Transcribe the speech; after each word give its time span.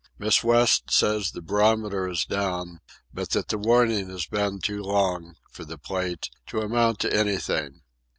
Miss 0.17 0.43
West 0.43 0.89
says 0.89 1.29
the 1.29 1.43
barometer 1.43 2.09
is 2.09 2.25
down, 2.25 2.79
but 3.13 3.29
that 3.33 3.49
the 3.49 3.59
warning 3.59 4.09
has 4.09 4.25
been 4.25 4.57
too 4.57 4.81
long, 4.81 5.35
for 5.51 5.63
the 5.63 5.77
Plate, 5.77 6.31
to 6.47 6.61
amount 6.61 6.97
to 7.01 7.15
anything. 7.15 7.83